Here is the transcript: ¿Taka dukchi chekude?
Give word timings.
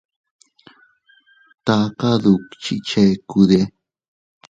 ¿Taka 1.65 2.09
dukchi 2.23 2.75
chekude? 2.87 3.59